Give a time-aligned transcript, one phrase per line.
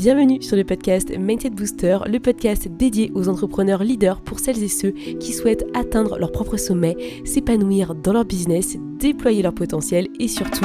[0.00, 4.68] Bienvenue sur le podcast Mindset Booster, le podcast dédié aux entrepreneurs leaders pour celles et
[4.68, 10.26] ceux qui souhaitent atteindre leur propre sommet, s'épanouir dans leur business, déployer leur potentiel et
[10.26, 10.64] surtout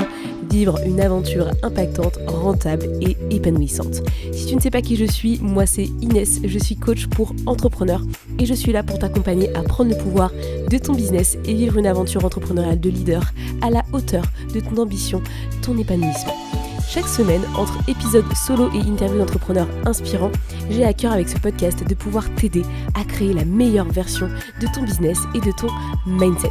[0.50, 4.04] vivre une aventure impactante, rentable et épanouissante.
[4.32, 7.36] Si tu ne sais pas qui je suis, moi c'est Inès, je suis coach pour
[7.46, 8.04] entrepreneurs
[8.40, 10.32] et je suis là pour t'accompagner à prendre le pouvoir
[10.72, 14.24] de ton business et vivre une aventure entrepreneuriale de leader à la hauteur
[14.54, 15.22] de ton ambition,
[15.62, 16.55] ton épanouissement.
[16.88, 20.32] Chaque semaine, entre épisodes solo et interviews d'entrepreneurs inspirants,
[20.70, 22.62] j'ai à cœur avec ce podcast de pouvoir t'aider
[22.94, 25.68] à créer la meilleure version de ton business et de ton
[26.06, 26.48] mindset.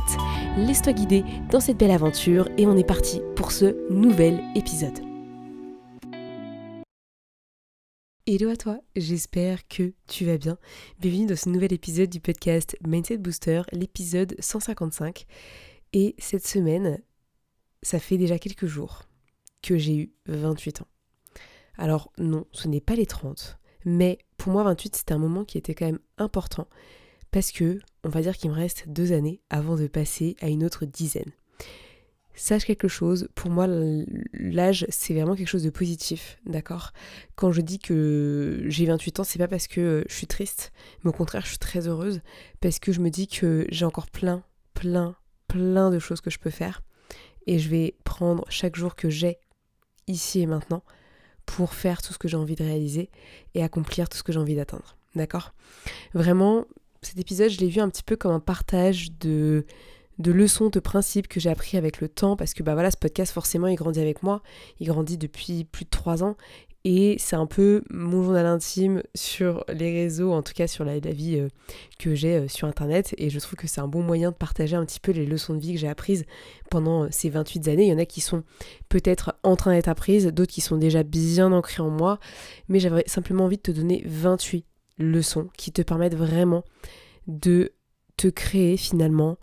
[0.59, 4.99] Laisse-toi guider dans cette belle aventure et on est parti pour ce nouvel épisode.
[8.27, 10.59] Hello à toi, j'espère que tu vas bien.
[10.99, 15.27] Bienvenue dans ce nouvel épisode du podcast Mindset Booster, l'épisode 155.
[15.93, 17.01] Et cette semaine,
[17.83, 19.03] ça fait déjà quelques jours
[19.65, 20.89] que j'ai eu 28 ans.
[21.77, 25.59] Alors non, ce n'est pas les 30, mais pour moi 28 c'était un moment qui
[25.59, 26.69] était quand même important
[27.31, 30.65] parce que on va dire qu'il me reste deux années avant de passer à une
[30.65, 31.33] autre dizaine.
[32.37, 33.67] Sache quelque chose, pour moi
[34.35, 36.93] l'âge c'est vraiment quelque chose de positif, d'accord?
[37.37, 41.11] Quand je dis que j'ai 28 ans, c'est pas parce que je suis triste, mais
[41.11, 42.21] au contraire je suis très heureuse
[42.61, 45.17] parce que je me dis que j'ai encore plein, plein,
[45.49, 46.83] plein de choses que je peux faire
[47.47, 49.39] et je vais prendre chaque jour que j'ai
[50.07, 50.83] ici et maintenant
[51.47, 53.11] pour faire tout ce que j'ai envie de réaliser
[53.55, 54.97] et accomplir tout ce que j'ai envie d'atteindre.
[55.15, 55.53] D'accord?
[56.15, 56.67] Vraiment,
[57.03, 59.67] cet épisode, je l'ai vu un petit peu comme un partage de,
[60.19, 62.97] de leçons, de principes que j'ai appris avec le temps, parce que bah voilà, ce
[62.97, 64.43] podcast, forcément, il grandit avec moi.
[64.81, 66.37] Il grandit depuis plus de trois ans.
[66.87, 70.99] Et c'est un peu mon journal intime sur les réseaux, en tout cas sur la,
[70.99, 71.49] vie euh,
[71.99, 73.15] que j'ai euh, sur Internet.
[73.17, 75.55] Et je trouve que c'est un bon moyen de partager un petit peu les leçons
[75.55, 76.27] de vie que j'ai apprises
[76.71, 77.87] pendant euh, ces 28 années.
[77.87, 78.45] Il y en a qui sont
[78.91, 82.19] peut-être en train d'être apprises, d'autres qui sont déjà bien ancrées en moi.
[82.69, 84.67] Mais j'avais simplement envie de te donner 28
[84.99, 86.65] leçons qui te permettent vraiment
[87.27, 87.73] de
[88.19, 89.39] te créer finalement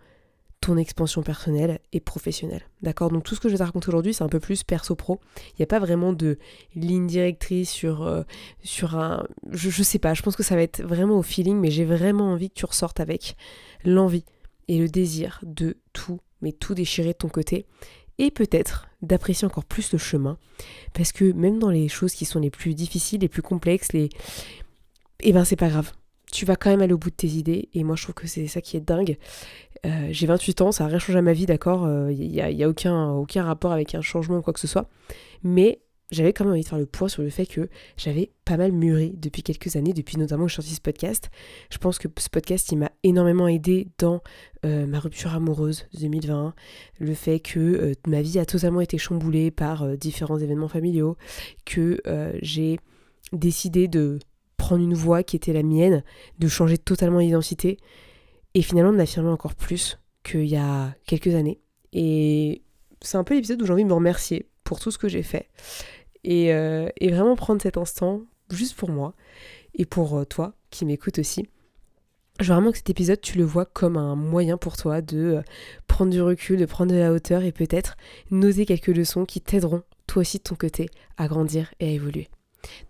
[0.61, 2.61] ton expansion personnelle et professionnelle.
[2.83, 3.09] D'accord?
[3.09, 5.19] Donc tout ce que je vais te raconter aujourd'hui, c'est un peu plus perso-pro.
[5.49, 6.37] Il n'y a pas vraiment de
[6.75, 8.21] ligne directrice sur, euh,
[8.63, 9.25] sur un...
[9.49, 11.83] Je, je sais pas, je pense que ça va être vraiment au feeling, mais j'ai
[11.83, 13.35] vraiment envie que tu ressortes avec
[13.83, 14.23] l'envie
[14.67, 17.65] et le désir de tout, mais tout déchirer de ton côté.
[18.19, 20.37] Et peut-être d'apprécier encore plus le chemin.
[20.93, 24.09] Parce que même dans les choses qui sont les plus difficiles, les plus complexes, les...
[25.21, 25.91] Eh ben c'est pas grave
[26.31, 27.69] tu vas quand même aller au bout de tes idées.
[27.73, 29.17] Et moi, je trouve que c'est ça qui est dingue.
[29.85, 32.51] Euh, j'ai 28 ans, ça n'a rien changé à ma vie, d'accord Il n'y a,
[32.51, 34.87] y a aucun, rapport avec un changement ou quoi que ce soit.
[35.43, 35.81] Mais
[36.11, 38.73] j'avais quand même envie de faire le poids sur le fait que j'avais pas mal
[38.73, 41.29] mûri depuis quelques années, depuis notamment que je sorti ce podcast.
[41.71, 44.21] Je pense que ce podcast, il m'a énormément aidé dans
[44.65, 46.53] euh, ma rupture amoureuse de 2020,
[46.99, 51.17] le fait que euh, ma vie a totalement été chamboulée par différents événements familiaux,
[51.65, 52.01] que
[52.41, 52.77] j'ai
[53.31, 54.19] décidé de
[54.57, 56.03] prendre une voie qui était la mienne,
[56.39, 57.77] de changer totalement d'identité
[58.53, 61.59] et finalement de m'affirmer encore plus qu'il y a quelques années.
[61.93, 62.63] Et
[63.01, 65.23] c'est un peu l'épisode où j'ai envie de me remercier pour tout ce que j'ai
[65.23, 65.49] fait
[66.23, 69.13] et, euh, vraiment prendre cet instant juste pour moi
[69.75, 71.47] et pour euh, toi qui m'écoutes aussi.
[72.39, 75.17] Je veux vraiment que cet épisode, tu le vois comme un moyen pour toi de
[75.17, 75.41] euh,
[75.87, 77.97] prendre du recul, de prendre de la hauteur et peut-être
[78.31, 82.29] noser quelques leçons qui t'aideront, toi aussi de ton côté, à grandir et à évoluer.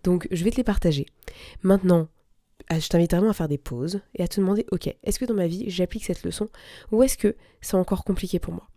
[0.03, 1.05] Donc je vais te les partager.
[1.63, 2.07] Maintenant,
[2.79, 5.33] je t'invite vraiment à faire des pauses et à te demander, ok, est-ce que dans
[5.33, 6.49] ma vie j'applique cette leçon
[6.91, 8.67] ou est-ce que c'est encore compliqué pour moi?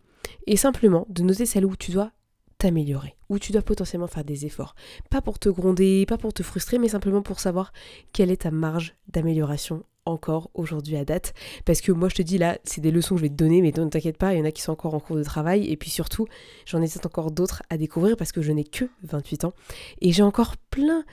[0.47, 2.13] Et simplement de noter celle où tu dois
[2.59, 4.75] t'améliorer, où tu dois potentiellement faire des efforts.
[5.11, 7.73] Pas pour te gronder, pas pour te frustrer, mais simplement pour savoir
[8.13, 11.35] quelle est ta marge d'amélioration encore aujourd'hui à date.
[11.65, 13.63] Parce que moi je te dis là, c'est des leçons que je vais te donner,
[13.63, 15.71] mais ne t'inquiète pas, il y en a qui sont encore en cours de travail.
[15.71, 16.27] Et puis surtout,
[16.67, 19.53] j'en ai peut-être encore d'autres à découvrir parce que je n'ai que 28 ans.
[20.01, 21.05] Et j'ai encore plein,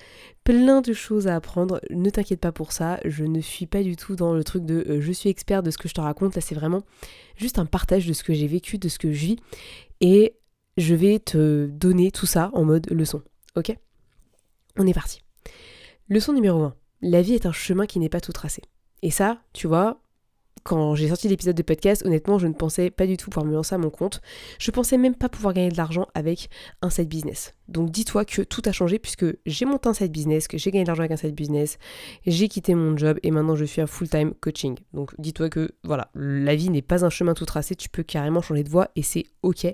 [0.44, 1.81] plein de choses à apprendre.
[1.90, 4.85] Ne t'inquiète pas pour ça, je ne suis pas du tout dans le truc de
[4.90, 6.35] euh, je suis expert de ce que je te raconte.
[6.35, 6.84] Là c'est vraiment
[7.38, 9.35] juste un partage de ce que j'ai vécu, de ce que je vis.
[10.02, 10.35] Et
[10.78, 13.22] je vais te donner tout ça en mode leçon.
[13.55, 13.76] Ok?
[14.78, 15.22] On est parti.
[16.09, 16.76] Leçon numéro 1.
[17.02, 18.61] La vie est un chemin qui n'est pas tout tracé.
[19.02, 20.02] Et ça, tu vois,
[20.64, 23.53] quand j'ai sorti l'épisode de podcast, honnêtement, je ne pensais pas du tout pouvoir me
[23.53, 24.22] lancer à mon compte.
[24.59, 26.50] Je pensais même pas pouvoir gagner de l'argent avec
[26.82, 27.56] un side business.
[27.68, 30.84] Donc dis-toi que tout a changé puisque j'ai monté un side business, que j'ai gagné
[30.84, 31.80] de l'argent avec un side business,
[32.28, 34.78] j'ai quitté mon job et maintenant je suis un full-time coaching.
[34.94, 38.42] Donc dis-toi que voilà, la vie n'est pas un chemin tout tracé, tu peux carrément
[38.42, 39.68] changer de voie et c'est ok.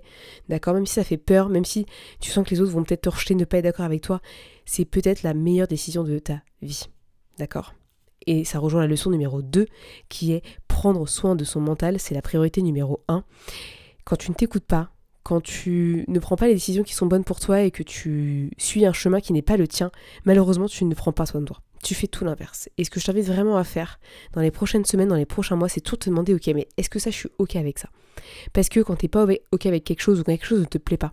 [0.48, 1.86] D'accord Même si ça fait peur, même si
[2.22, 4.22] tu sens que les autres vont peut-être te rejeter, ne pas être d'accord avec toi,
[4.66, 6.86] c'est peut-être la meilleure décision de ta vie.
[7.40, 7.74] D'accord?
[8.28, 9.66] Et ça rejoint la leçon numéro 2
[10.10, 13.24] qui est prendre soin de son mental, c'est la priorité numéro 1.
[14.04, 14.92] Quand tu ne t'écoutes pas,
[15.24, 18.52] quand tu ne prends pas les décisions qui sont bonnes pour toi et que tu
[18.58, 19.92] suis un chemin qui n'est pas le tien,
[20.24, 21.62] malheureusement tu ne prends pas soin de toi.
[21.84, 22.70] Tu fais tout l'inverse.
[22.78, 24.00] Et ce que je t'invite vraiment à faire
[24.34, 26.90] dans les prochaines semaines, dans les prochains mois, c'est tout te demander, ok, mais est-ce
[26.90, 27.90] que ça, je suis ok avec ça?
[28.54, 30.98] Parce que quand t'es pas ok avec quelque chose ou quelque chose ne te plaît
[30.98, 31.12] pas,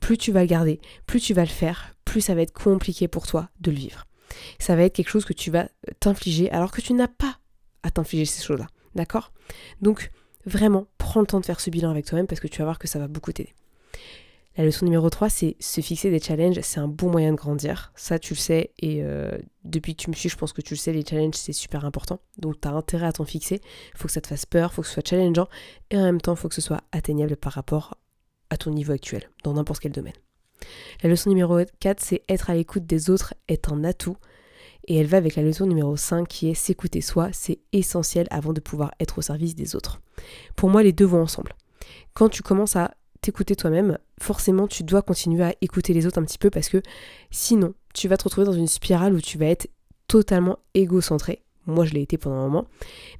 [0.00, 3.08] plus tu vas le garder, plus tu vas le faire, plus ça va être compliqué
[3.08, 4.06] pour toi de le vivre.
[4.58, 5.68] Ça va être quelque chose que tu vas
[6.00, 7.38] t'infliger alors que tu n'as pas
[7.82, 8.66] à t'infliger ces choses-là.
[8.94, 9.32] D'accord?
[9.80, 10.10] Donc,
[10.46, 12.78] vraiment, prends le temps de faire ce bilan avec toi-même parce que tu vas voir
[12.78, 13.54] que ça va beaucoup t'aider.
[14.56, 17.92] La leçon numéro 3, c'est se fixer des challenges, c'est un bon moyen de grandir.
[17.94, 20.74] Ça, tu le sais, et euh, depuis que tu me suis, je pense que tu
[20.74, 22.20] le sais, les challenges, c'est super important.
[22.36, 23.60] Donc, tu as intérêt à t'en fixer.
[23.94, 25.48] Il faut que ça te fasse peur, il faut que ce soit challengeant,
[25.90, 27.96] et en même temps, il faut que ce soit atteignable par rapport
[28.50, 30.12] à ton niveau actuel, dans n'importe quel domaine.
[31.02, 34.16] La leçon numéro 4, c'est être à l'écoute des autres est un atout.
[34.88, 38.52] Et elle va avec la leçon numéro 5 qui est s'écouter soi, c'est essentiel avant
[38.52, 40.00] de pouvoir être au service des autres.
[40.56, 41.52] Pour moi, les deux vont ensemble.
[42.14, 46.24] Quand tu commences à t'écouter toi-même, forcément tu dois continuer à écouter les autres un
[46.24, 46.82] petit peu parce que
[47.30, 49.68] sinon tu vas te retrouver dans une spirale où tu vas être
[50.08, 51.42] totalement égocentré.
[51.66, 52.66] Moi je l'ai été pendant un moment.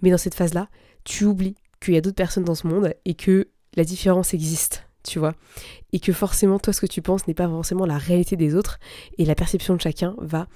[0.03, 0.69] Mais dans cette phase-là,
[1.05, 4.87] tu oublies qu'il y a d'autres personnes dans ce monde et que la différence existe,
[5.03, 5.35] tu vois.
[5.93, 8.79] Et que forcément toi ce que tu penses n'est pas forcément la réalité des autres
[9.19, 10.49] et la perception de chacun va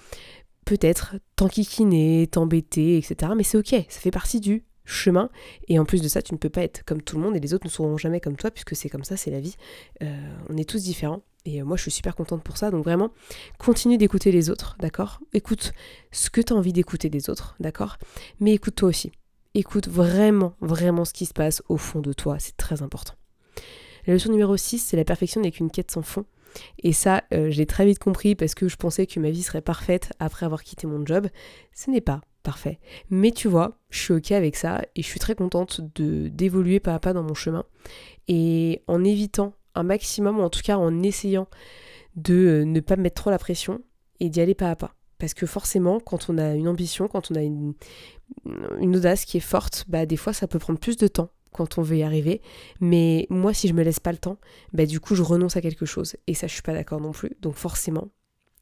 [0.64, 3.32] peut-être t'enquiquiner, t'embêter, etc.
[3.36, 5.30] Mais c'est ok, ça fait partie du chemin.
[5.68, 7.40] Et en plus de ça, tu ne peux pas être comme tout le monde et
[7.40, 9.56] les autres ne seront jamais comme toi puisque c'est comme ça, c'est la vie.
[10.02, 11.22] Euh, on est tous différents.
[11.46, 12.70] Et euh, moi, je suis super contente pour ça.
[12.70, 13.10] Donc vraiment,
[13.58, 15.20] continue d'écouter les autres, d'accord?
[15.32, 15.72] Écoute
[16.12, 17.98] ce que tu as envie d'écouter des autres, d'accord?
[18.40, 19.12] Mais écoute toi aussi.
[19.54, 22.38] Écoute vraiment, vraiment ce qui se passe au fond de toi.
[22.38, 23.14] C'est très important.
[24.06, 26.24] La leçon numéro 6, c'est la perfection n'est qu'une quête sans fond.
[26.82, 29.62] Et ça, euh, j'ai très vite compris parce que je pensais que ma vie serait
[29.62, 31.28] parfaite après avoir quitté mon job.
[31.72, 32.78] Ce n'est pas parfait.
[33.10, 36.78] Mais tu vois, je suis ok avec ça et je suis très contente de d'évoluer
[36.78, 37.64] pas à pas dans mon chemin
[38.28, 41.48] et en évitant un maximum, ou en tout cas en essayant
[42.14, 43.80] de euh, ne pas mettre trop la pression
[44.20, 44.94] et d'y aller pas à pas.
[45.18, 47.74] Parce que forcément, quand on a une ambition, quand on a une,
[48.78, 51.78] une audace qui est forte, bah des fois ça peut prendre plus de temps quand
[51.78, 52.42] on veut y arriver.
[52.80, 54.38] Mais moi, si je me laisse pas le temps,
[54.72, 56.16] bah du coup je renonce à quelque chose.
[56.26, 57.30] Et ça, je suis pas d'accord non plus.
[57.40, 58.08] Donc forcément,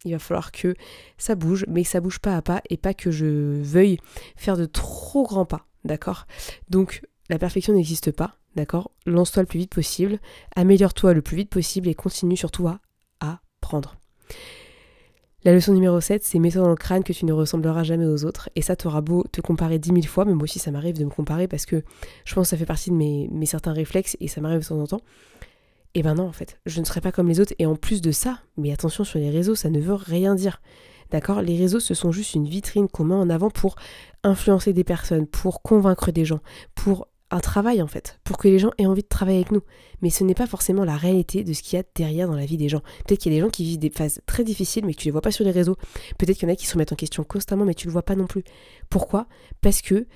[0.04, 0.74] il va falloir que
[1.18, 3.98] ça bouge, mais que ça bouge pas à pas et pas que je veuille
[4.36, 6.26] faire de trop grands pas, d'accord?
[6.68, 8.90] Donc la perfection n'existe pas, d'accord?
[9.06, 10.18] Lance-toi le plus vite possible,
[10.54, 12.80] améliore-toi le plus vite possible et continue surtout à
[13.20, 13.96] apprendre.
[15.44, 18.24] La leçon numéro 7, c'est mets-toi dans le crâne que tu ne ressembleras jamais aux
[18.24, 18.48] autres.
[18.54, 21.04] Et ça, t'auras beau te comparer dix mille fois, mais moi aussi ça m'arrive de
[21.04, 21.82] me comparer parce que
[22.24, 24.78] je pense que ça fait partie de mes, certains réflexes et ça m'arrive de temps
[24.78, 25.00] en temps.
[25.94, 27.54] Et ben non, en fait, je ne serai pas comme les autres.
[27.58, 30.62] Et en plus de ça, mais attention sur les réseaux, ça ne veut rien dire.
[31.10, 31.42] D'accord?
[31.42, 33.74] Les réseaux, ce sont juste une vitrine qu'on met en avant pour
[34.22, 36.40] influencer des personnes, pour convaincre des gens,
[36.76, 39.62] pour un travail en fait, pour que les gens aient envie de travailler avec nous.
[40.02, 42.44] Mais ce n'est pas forcément la réalité de ce qu'il y a derrière dans la
[42.44, 42.80] vie des gens.
[43.06, 45.06] Peut-être qu'il y a des gens qui vivent des phases très difficiles mais que tu
[45.06, 45.76] les vois pas sur les réseaux.
[46.18, 48.02] Peut-être qu'il y en a qui se remettent en question constamment mais tu le vois
[48.02, 48.44] pas non plus.
[48.90, 49.26] Pourquoi?
[49.60, 50.06] Parce que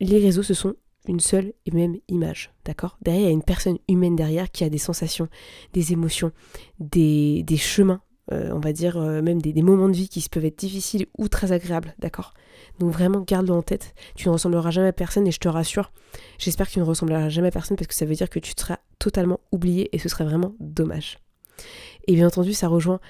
[0.00, 0.74] les réseaux, ce sont
[1.06, 2.98] une seule et même image, d'accord?
[3.02, 5.28] Derrière, il y a une personne humaine derrière qui a des sensations,
[5.72, 6.32] des émotions,
[6.78, 8.00] des, des chemins,
[8.30, 11.28] euh, on va dire euh, même des, moments de vie qui peuvent être difficiles ou
[11.28, 12.34] très agréables, d'accord?
[12.78, 13.94] Donc vraiment, garde-le en tête.
[14.14, 15.92] Tu ne ressembleras jamais à personne et je te rassure,
[16.38, 18.52] j'espère que tu ne ressembleras jamais à personne parce que ça veut dire que tu
[18.56, 21.18] seras totalement oublié et ce serait vraiment dommage.
[22.06, 23.00] Et bien entendu, ça rejoint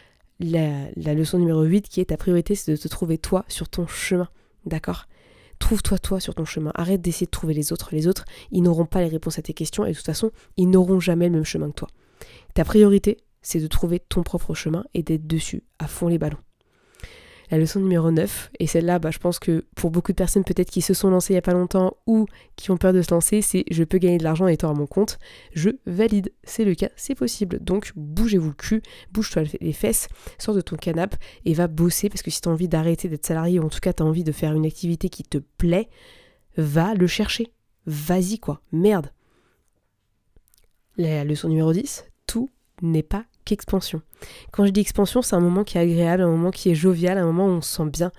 [0.41, 3.69] la, la leçon numéro 8 qui est ta priorité, c'est de te trouver toi sur
[3.69, 4.29] ton chemin,
[4.65, 5.07] d'accord?
[5.59, 6.73] Trouve-toi toi sur ton chemin.
[6.75, 7.91] Arrête d'essayer de trouver les autres.
[7.93, 10.69] Les autres, ils n'auront pas les réponses à tes questions et de toute façon, ils
[10.69, 11.89] n'auront jamais le même chemin que toi.
[12.55, 16.39] Ta priorité, c'est de trouver ton propre chemin et d'être dessus, à fond les ballons.
[17.53, 20.71] La leçon numéro 9, et celle-là, bah, je pense que pour beaucoup de personnes peut-être
[20.71, 22.25] qui se sont lancées il n'y a pas longtemps ou
[22.57, 24.73] qui ont peur de se lancer, c'est je peux gagner de l'argent en étant à
[24.73, 25.19] mon compte.
[25.53, 27.63] Je valide, c'est le cas, c'est possible.
[27.63, 28.81] Donc bougez-vous le cul,
[29.13, 30.09] bouge-toi les fesses,
[30.39, 33.27] sors de ton canapé et va bosser parce que si tu as envie d'arrêter d'être
[33.27, 35.91] salarié ou en tout cas tu as envie de faire une activité qui te plaît,
[36.57, 37.53] va le chercher.
[37.85, 39.11] Vas-y quoi, merde.
[40.97, 42.49] La leçon numéro 10, tout
[42.81, 44.03] n'est pas qu'expansion.
[44.53, 47.19] Quand je dis expansion, c'est un moment qui est agréable, un moment qui est jovial,
[47.19, 48.13] un moment où on se sent bien.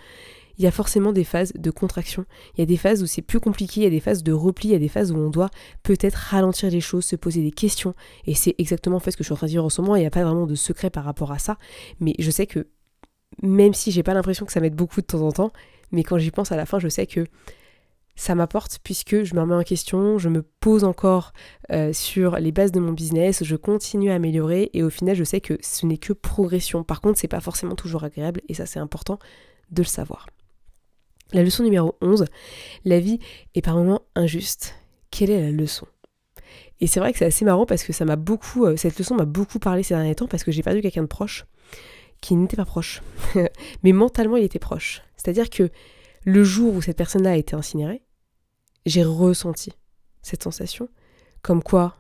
[0.58, 2.26] Il y a forcément des phases de contraction.
[2.56, 4.32] Il y a des phases où c'est plus compliqué, il y a des phases de
[4.32, 5.50] repli, il y a des phases où on doit
[5.82, 7.96] peut-être ralentir les choses, se poser des questions.
[8.26, 9.82] Et c'est exactement en fait ce que je suis en train de dire en ce
[9.82, 9.96] moment.
[9.96, 11.58] Il n'y a pas vraiment de secret par rapport à ça.
[12.00, 12.68] Mais je sais que
[13.42, 15.52] même si j'ai pas l'impression que ça m'aide beaucoup de temps en temps,
[15.92, 17.26] mais quand j'y pense à la fin, je sais que
[18.16, 21.34] ça m'apporte puisque je me remets en question, je me pose encore
[21.72, 25.24] euh, sur les bases de mon business, je continue à améliorer et au final je
[25.24, 26.84] sais que ce n'est que progression.
[26.84, 29.20] Par contre, c'est pas forcément toujours agréable et ça c'est important
[29.72, 30.28] de le savoir.
[31.32, 32.26] La leçon numéro 11,
[32.86, 33.20] la vie
[33.56, 34.76] est par moments injuste.
[35.10, 35.88] Quelle est la leçon?
[36.80, 39.16] Et c'est vrai que c'est assez marrant parce que ça m'a beaucoup, euh, cette leçon
[39.16, 41.46] m'a beaucoup parlé ces derniers temps parce que j'ai perdu quelqu'un de proche
[42.22, 43.02] qui n'était pas proche.
[43.84, 45.02] Mais mentalement, il était proche.
[45.18, 45.70] C'est-à-dire que
[46.26, 48.04] le jour où cette personne-là a été incinérée,
[48.86, 49.72] j'ai ressenti
[50.22, 50.90] cette sensation,
[51.42, 51.98] comme quoi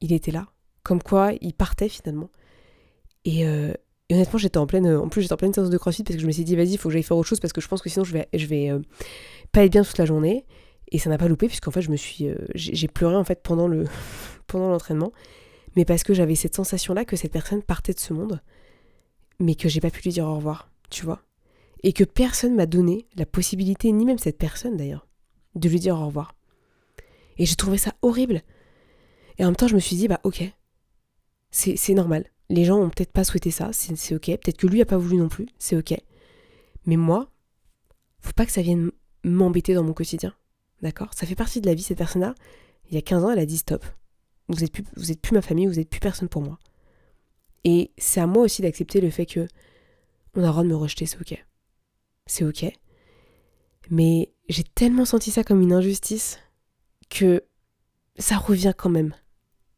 [0.00, 0.48] il était là,
[0.82, 2.30] comme quoi il partait finalement.
[3.24, 3.72] Et, euh,
[4.10, 6.26] honnêtement, j'étais en pleine, en plus j'étais en pleine séance de crossfit parce que je
[6.26, 7.82] me suis dit vas-y, il faut que j'aille faire autre chose parce que je pense
[7.82, 8.80] que sinon je vais, je vais euh,
[9.52, 10.46] pas être bien toute la journée.
[10.90, 13.42] Et ça n'a pas loupé puisqu'en fait je me suis, euh, j'ai pleuré en fait
[13.42, 13.84] pendant le,
[14.46, 15.12] pendant l'entraînement,
[15.76, 18.40] mais parce que j'avais cette sensation là que cette personne partait de ce monde,
[19.38, 21.22] mais que j'ai pas pu lui dire au revoir, tu vois,
[21.82, 25.06] et que personne m'a donné la possibilité, ni même cette personne d'ailleurs,
[25.54, 26.34] de lui dire au revoir.
[27.36, 28.42] Et j'ai trouvé ça horrible.
[29.38, 30.42] Et en même temps, je me suis dit, bah ok,
[31.50, 32.26] c'est normal.
[32.50, 34.26] Les gens ont peut-être pas souhaité ça, c'est ok.
[34.26, 35.94] Peut-être que lui a pas voulu non plus, c'est ok.
[36.86, 37.30] Mais moi,
[38.20, 38.90] faut pas que ça vienne
[39.22, 40.34] m'embêter dans mon quotidien.
[40.82, 41.12] D'accord?
[41.14, 42.34] Ça fait partie de la vie, cette personne-là.
[42.90, 43.84] Il y a 15 ans, elle a dit stop.
[44.48, 46.58] Vous êtes plus, vous êtes plus ma famille, vous êtes plus personne pour moi.
[47.64, 49.46] Et c'est à moi aussi d'accepter le fait que
[50.34, 51.44] on a le droit de me rejeter, c'est ok.
[52.28, 52.70] C'est ok.
[53.90, 56.38] Mais j'ai tellement senti ça comme une injustice
[57.10, 57.42] que
[58.18, 59.14] ça revient quand même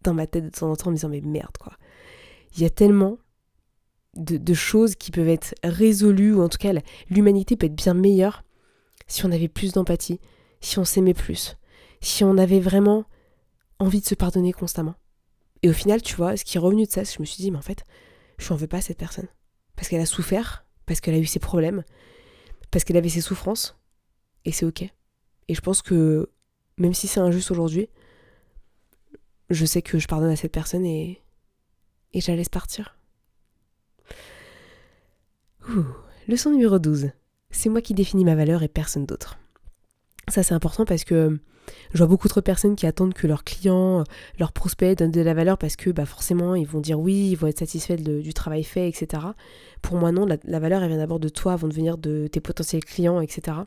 [0.02, 1.73] dans ma tête de temps en temps en me disant mais merde quoi.
[2.54, 3.19] Il y a tellement
[4.14, 6.73] de, choses qui peuvent être résolues, ou en tout cas
[7.09, 8.42] l'humanité peut être bien meilleure
[9.07, 10.21] si on avait plus d'empathie,
[10.61, 11.57] si on s'aimait plus,
[12.00, 13.04] si on avait vraiment
[13.78, 14.95] envie de se pardonner constamment.
[15.62, 17.50] Et au final, tu vois, ce qui est revenu de ça, je me suis dit,
[17.50, 17.85] mais en fait,
[18.38, 19.28] je n'en veux pas à cette personne.
[19.76, 21.85] Parce qu'elle a souffert, parce qu'elle a eu ses problèmes,
[22.71, 23.79] parce qu'elle avait ses souffrances,
[24.45, 24.83] et c'est ok.
[24.83, 26.31] Et je pense que,
[26.79, 27.89] même si c'est injuste aujourd'hui,
[29.50, 31.21] je sais que je pardonne à cette personne et,
[32.12, 32.97] et je la laisse partir.
[36.29, 37.11] Leçon numéro 12.
[37.50, 39.39] C'est moi qui définis ma valeur et personne d'autre.
[40.29, 41.41] Ça c'est important parce que
[41.93, 44.05] je vois beaucoup trop de personnes qui attendent que leurs clients,
[44.39, 47.37] leurs prospects donnent de la valeur parce que bah, forcément ils vont dire oui, ils
[47.37, 49.23] vont être satisfaits du travail fait, etc.
[49.83, 52.41] Pour moi non, la, valeur elle vient d'abord de toi avant de venir de tes
[52.41, 53.59] potentiels clients, etc.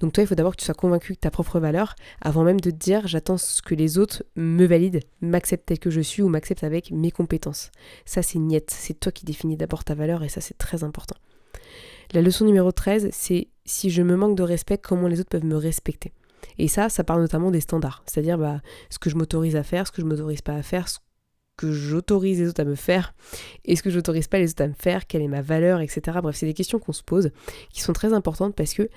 [0.00, 2.60] Donc toi il faut d'abord que tu sois convaincu de ta propre valeur avant même
[2.60, 6.28] de te dire j'attends que les autres me valident, m'acceptent tel que je suis ou
[6.28, 7.70] m'acceptent avec mes compétences.
[8.04, 11.16] Ça c'est niet, c'est toi qui définis d'abord ta valeur et ça c'est très important.
[12.14, 15.44] La leçon numéro 13, c'est si je me manque de respect, comment les autres peuvent
[15.44, 16.12] me respecter?
[16.58, 19.86] Et ça, ça parle notamment des standards, c'est-à-dire bah, ce que je m'autorise à faire,
[19.86, 20.98] ce que je m'autorise pas à faire, ce
[21.56, 23.14] que j'autorise les autres à me faire,
[23.64, 26.18] et ce que j'autorise pas les autres à me faire, quelle est ma valeur, etc.
[26.22, 27.30] Bref, c'est des questions qu'on se pose,
[27.70, 28.88] qui sont très importantes parce que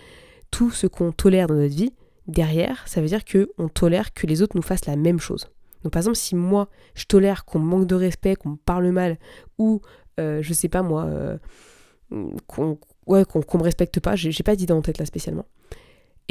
[0.52, 1.94] tout ce qu'on tolère dans notre vie,
[2.28, 5.48] derrière, ça veut dire qu'on tolère que les autres nous fassent la même chose.
[5.84, 9.18] Donc par exemple, si moi, je tolère qu'on manque de respect, qu'on me parle mal,
[9.58, 9.82] ou,
[10.20, 11.38] euh, je sais pas moi, euh,
[12.48, 12.78] qu'on
[13.10, 15.46] me respecte pas, j'ai pas d'idée en tête là spécialement.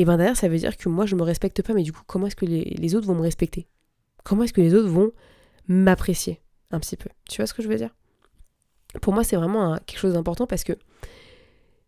[0.00, 2.00] Et ben derrière, ça veut dire que moi, je me respecte pas, mais du coup,
[2.06, 3.68] comment est-ce que les, autres vont me respecter?
[4.24, 5.12] Comment est-ce que les autres vont
[5.68, 6.40] m'apprécier
[6.70, 7.10] un petit peu?
[7.28, 7.94] Tu vois ce que je veux dire?
[9.02, 10.72] Pour moi, c'est vraiment quelque chose d'important parce que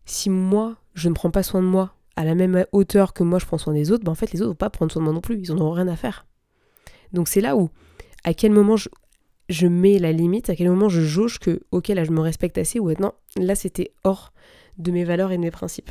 [0.05, 3.39] si moi, je ne prends pas soin de moi à la même hauteur que moi,
[3.39, 5.05] je prends soin des autres, ben en fait, les autres vont pas prendre soin de
[5.05, 5.39] moi non plus.
[5.39, 6.27] Ils en auront rien à faire.
[7.13, 7.71] Donc c'est là où,
[8.23, 8.89] à quel moment je,
[9.49, 12.59] je mets la limite, à quel moment je jauge que, ok, là, je me respecte
[12.59, 14.33] assez, ou maintenant, là, c'était hors
[14.77, 15.89] de mes valeurs et de mes principes.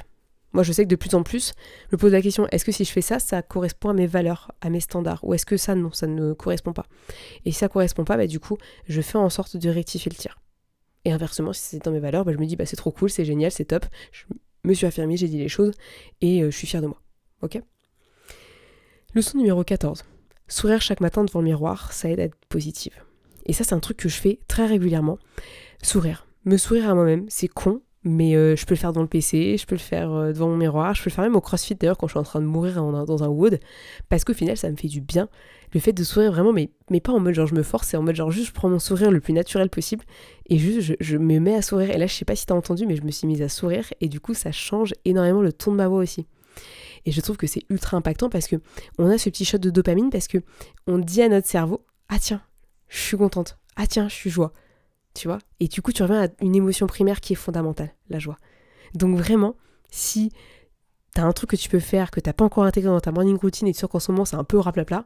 [0.52, 1.52] Moi, je sais que de plus en plus,
[1.90, 4.06] je me pose la question est-ce que si je fais ça, ça correspond à mes
[4.06, 6.86] valeurs, à mes standards Ou est-ce que ça, non, ça ne correspond pas?
[7.44, 10.16] Et si ça correspond pas, bah, du coup, je fais en sorte de rectifier le
[10.16, 10.38] tir.
[11.04, 13.10] Et inversement, si c'est dans mes valeurs, bah, je me dis bah, c'est trop cool,
[13.10, 13.86] c'est génial, c'est top.
[14.12, 14.24] Je
[14.64, 15.74] me suis affirmée, j'ai dit les choses
[16.20, 17.00] et euh, je suis fière de moi.
[17.40, 17.60] Ok?
[19.14, 20.04] Leçon numéro 14.
[20.48, 22.94] Sourire chaque matin devant le miroir, ça aide à être positive.
[23.46, 25.18] Et ça, c'est un truc que je fais très régulièrement.
[25.82, 26.26] Sourire.
[26.44, 29.56] Me sourire à moi-même, c'est con, mais euh, je peux le faire dans le PC,
[29.56, 31.74] je peux le faire euh, devant mon miroir, je peux le faire même au crossfit
[31.74, 33.60] d'ailleurs quand je suis en train de mourir dans un wood,
[34.08, 35.28] parce qu'au final ça me fait du bien.
[35.72, 37.96] Le fait de sourire vraiment, mais, mais pas en mode genre je me force, c'est
[37.96, 40.04] en mode genre juste je prends mon sourire le plus naturel possible
[40.48, 41.90] et juste je, me mets à sourire.
[41.90, 43.86] Et là je sais pas si t'as entendu, mais je me suis mise à sourire
[44.00, 46.26] et du coup ça change énormément le ton de ma voix aussi.
[47.06, 48.56] Et je trouve que c'est ultra impactant parce que
[48.98, 50.38] on a ce petit shot de dopamine parce que
[50.86, 52.42] on dit à notre cerveau ah tiens
[52.88, 54.52] je suis contente, ah tiens je suis joie,
[55.14, 55.38] tu vois.
[55.60, 58.36] Et du coup, tu reviens à une émotion primaire qui est fondamentale, la joie.
[58.94, 59.56] Donc vraiment,
[59.90, 60.32] si
[61.14, 63.36] t'as un truc que tu peux faire, que t'as pas encore intégré dans ta morning
[63.36, 65.04] routine et tu sens qu'en ce moment c'est un peu raplapla,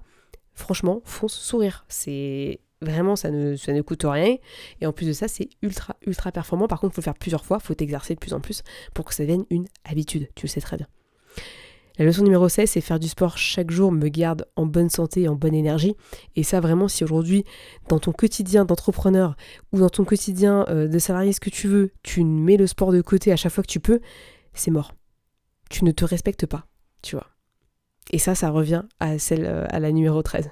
[0.54, 1.84] franchement, fonce sourire.
[1.88, 4.36] C'est vraiment, ça ne, ça ne coûte rien.
[4.80, 6.68] Et en plus de ça, c'est ultra, ultra performant.
[6.68, 8.62] Par contre, faut le faire plusieurs fois, faut t'exercer de plus en plus
[8.94, 10.28] pour que ça devienne une habitude.
[10.34, 10.86] Tu le sais très bien.
[11.98, 15.28] La leçon numéro 16, c'est faire du sport chaque jour me garde en bonne santé
[15.28, 15.94] en bonne énergie.
[16.34, 17.44] Et ça vraiment, si aujourd'hui,
[17.88, 19.34] dans ton quotidien d'entrepreneur
[19.72, 22.92] ou dans ton quotidien euh, de salarié, ce que tu veux, tu mets le sport
[22.92, 24.00] de côté à chaque fois que tu peux,
[24.52, 24.92] c'est mort.
[25.70, 26.66] Tu ne te respectes pas,
[27.00, 27.28] tu vois.
[28.10, 30.50] Et ça, ça revient à celle, euh, à la numéro 13.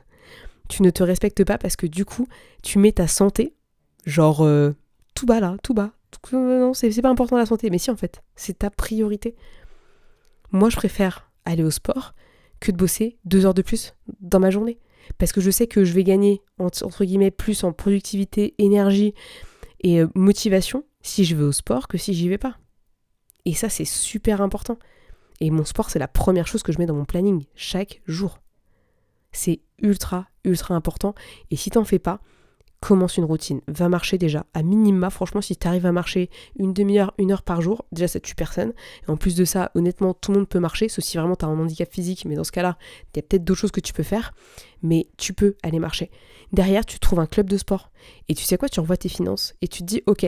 [0.70, 2.26] Tu ne te respectes pas parce que du coup,
[2.62, 3.54] tu mets ta santé,
[4.06, 4.74] genre euh,
[5.14, 5.90] tout bas là, tout bas.
[6.32, 9.36] Non, c'est pas important la santé, mais si en fait, c'est ta priorité.
[10.52, 12.14] Moi, je préfère aller au sport
[12.60, 14.78] que de bosser deux heures de plus dans ma journée.
[15.18, 19.14] Parce que je sais que je vais gagner, entre guillemets, plus en productivité, énergie
[19.80, 22.56] et euh, motivation si je vais au sport que si j'y vais pas.
[23.44, 24.78] Et ça, c'est super important.
[25.40, 28.40] Et mon sport, c'est la première chose que je mets dans mon planning chaque jour.
[29.32, 31.14] C'est ultra, ultra important.
[31.50, 32.20] Et si t'en fais pas,
[32.88, 33.62] commence une routine.
[33.66, 34.44] Va marcher déjà.
[34.52, 38.08] À minima, franchement, si tu arrives à marcher une demi-heure, une heure par jour, déjà
[38.08, 38.74] ça tue personne.
[39.06, 41.46] Et en plus de ça, honnêtement, tout le monde peut marcher, sauf si vraiment tu
[41.46, 42.26] as un handicap physique.
[42.26, 42.76] Mais dans ce cas-là,
[43.14, 44.34] il y a peut-être d'autres choses que tu peux faire.
[44.82, 46.10] Mais tu peux aller marcher.
[46.52, 47.90] Derrière, tu trouves un club de sport.
[48.28, 49.54] Et tu sais quoi, tu envoies tes finances.
[49.62, 50.26] Et tu te dis, ok,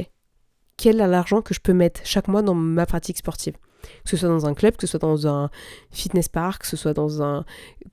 [0.79, 3.57] quel est l'argent que je peux mettre chaque mois dans ma pratique sportive?
[4.05, 5.50] Que ce soit dans un club, que ce soit dans un
[5.90, 7.45] fitness park, que ce soit dans, un,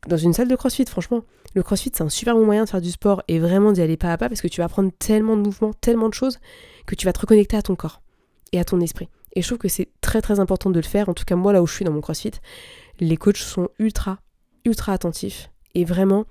[0.08, 1.24] dans une salle de crossfit, franchement.
[1.56, 3.98] Le crossfit, c'est un super bon moyen de faire du sport et vraiment d'y aller
[3.98, 6.40] pas à pas parce que tu vas apprendre tellement de mouvements, tellement de choses
[6.86, 8.02] que tu vas te reconnecter à ton corps
[8.52, 9.10] et à ton esprit.
[9.36, 11.10] Et je trouve que c'est très très important de le faire.
[11.10, 12.32] En tout cas, moi, là où je suis dans mon crossfit,
[13.00, 14.20] les coachs sont ultra,
[14.66, 16.26] ultra attentifs et vraiment,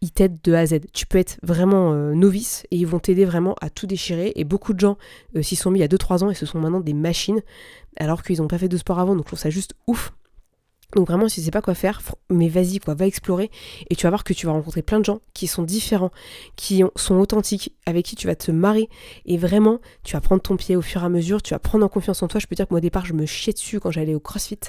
[0.00, 0.80] ils t'aident de A à Z.
[0.92, 4.32] Tu peux être vraiment euh, novice et ils vont t'aider vraiment à tout déchirer.
[4.36, 4.96] Et beaucoup de gens
[5.36, 7.40] euh, s'y sont mis il y a 2-3 ans et ce sont maintenant des machines
[7.96, 9.14] alors qu'ils n'ont pas fait de sport avant.
[9.14, 10.12] Donc je trouve ça juste ouf.
[10.94, 12.00] Donc vraiment, si tu sais pas quoi faire,
[12.30, 13.50] mais vas-y, quoi, va explorer
[13.90, 16.10] et tu vas voir que tu vas rencontrer plein de gens qui sont différents,
[16.56, 18.88] qui sont authentiques, avec qui tu vas te marrer
[19.26, 21.84] et vraiment, tu vas prendre ton pied au fur et à mesure, tu vas prendre
[21.84, 22.40] en confiance en toi.
[22.40, 24.60] Je peux dire que moi au départ, je me chiais dessus quand j'allais au CrossFit,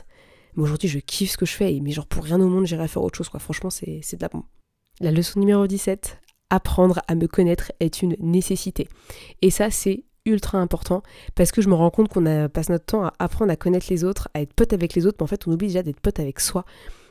[0.55, 2.89] mais aujourd'hui, je kiffe ce que je fais mais genre pour rien au monde, j'irai
[2.89, 3.39] faire autre chose, quoi.
[3.39, 4.29] Franchement, c'est de la.
[5.01, 8.89] La leçon numéro 17, apprendre à me connaître est une nécessité.
[9.41, 11.03] Et ça, c'est ultra important
[11.35, 14.03] parce que je me rends compte qu'on passe notre temps à apprendre à connaître les
[14.03, 16.19] autres, à être pote avec les autres, mais en fait, on oublie déjà d'être pote
[16.19, 16.65] avec soi.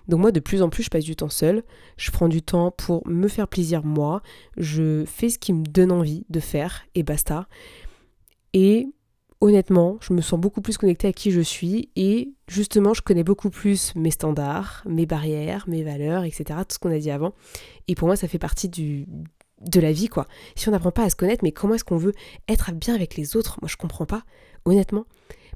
[0.07, 1.63] Donc moi, de plus en plus, je passe du temps seul.
[1.97, 4.23] Je prends du temps pour me faire plaisir moi.
[4.59, 7.49] Je fais ce qui me donne envie de faire et basta.
[8.53, 8.89] Et
[9.41, 13.25] honnêtement, je me sens beaucoup plus connectée à qui je suis et justement, je connais
[13.25, 16.45] beaucoup plus mes standards, mes barrières, mes valeurs, etc.
[16.69, 17.33] Tout ce qu'on a dit avant.
[17.87, 19.07] Et pour moi, ça fait partie du,
[19.61, 20.27] de la vie, quoi.
[20.57, 22.15] Si on n'apprend pas à se connaître, mais comment est-ce qu'on veut
[22.49, 23.59] être bien avec les autres?
[23.61, 24.25] Moi, je comprends pas,
[24.65, 25.07] honnêtement.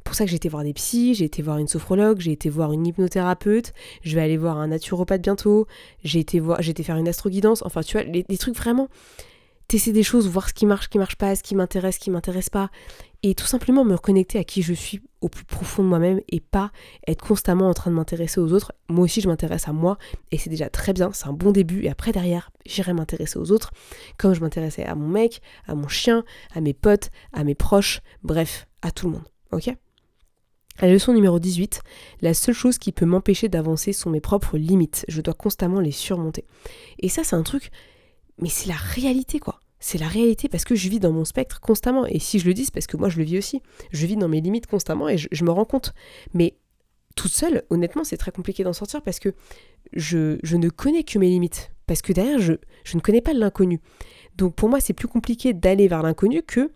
[0.05, 2.51] Pour ça que j'ai été voir des psys, j'ai été voir une sophrologue, j'ai été
[2.51, 5.67] voir une hypnothérapeute, je vais aller voir un naturopathe bientôt,
[6.03, 8.89] j'ai été voir, j'ai été faire une astroguidance, enfin tu vois, les, trucs vraiment
[9.69, 12.01] tester des choses, voir ce qui marche, ce qui marche pas, ce qui m'intéresse, ce
[12.01, 12.71] qui m'intéresse pas,
[13.23, 16.41] et tout simplement me reconnecter à qui je suis au plus profond de moi-même et
[16.41, 16.73] pas
[17.07, 18.73] être constamment en train de m'intéresser aux autres.
[18.89, 19.97] Moi aussi, je m'intéresse à moi
[20.33, 21.85] et c'est déjà très bien, c'est un bon début.
[21.85, 23.71] Et après, derrière, j'irai m'intéresser aux autres,
[24.19, 28.01] comme je m'intéressais à mon mec, à mon chien, à mes potes, à mes proches,
[28.25, 29.29] bref, à tout le monde.
[29.53, 29.73] Ok?
[30.81, 31.83] La leçon numéro 18,
[32.23, 35.05] la seule chose qui peut m'empêcher d'avancer sont mes propres limites.
[35.07, 36.45] Je dois constamment les surmonter.
[36.99, 37.71] Et ça, c'est un truc,
[38.39, 41.61] mais c'est la réalité, quoi c'est la réalité parce que je vis dans mon spectre
[41.61, 42.07] constamment.
[42.07, 43.61] Et si je le dis, c'est parce que moi je le vis aussi.
[43.91, 45.93] Je vis dans mes limites constamment et je, me rends compte.
[46.35, 46.55] Mais
[47.17, 49.35] toute seule, honnêtement, c'est très compliqué d'en sortir parce que
[49.93, 51.73] je, ne connais que mes limites.
[51.89, 52.53] Parce que derrière, je,
[52.95, 53.81] ne connais pas l'inconnu.
[54.37, 56.71] Donc pour moi, c'est plus compliqué d'aller vers l'inconnu que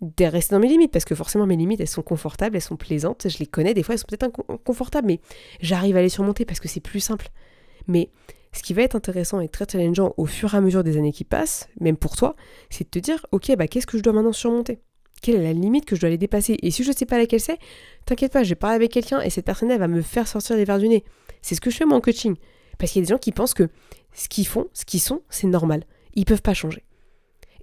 [0.00, 0.90] de rester dans mes limites.
[0.90, 3.28] Parce que forcément, mes limites, elles sont confortables, elles sont plaisantes.
[3.28, 5.20] Je les connais, des fois, elles sont peut-être inconfortables, mais
[5.60, 7.28] j'arrive à les surmonter parce que c'est plus simple.
[7.86, 8.10] Mais
[8.52, 11.12] ce qui va être intéressant et très challengeant au fur et à mesure des années
[11.12, 12.36] qui passent, même pour toi,
[12.68, 14.80] c'est de te dire, ok, bah qu'est-ce que je dois maintenant surmonter?
[15.22, 16.56] Quelle est la limite que je dois aller dépasser?
[16.62, 17.58] Et si je ne sais pas laquelle c'est,
[18.06, 20.64] t'inquiète pas, je vais parler avec quelqu'un et cette personne-là va me faire sortir les
[20.64, 21.04] verres du nez.
[21.42, 22.36] C'est ce que je fais moi en coaching.
[22.78, 23.68] Parce qu'il y a des gens qui pensent que
[24.14, 25.84] ce qu'ils font, ce qu'ils sont, c'est normal.
[26.14, 26.84] Ils peuvent pas changer.